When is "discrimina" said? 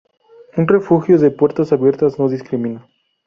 2.27-2.87